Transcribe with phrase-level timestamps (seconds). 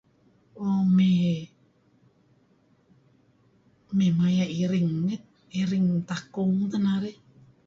[0.65, 1.25] Uh mey
[3.97, 4.93] mey maya' iring
[5.61, 7.17] iring takung teh narih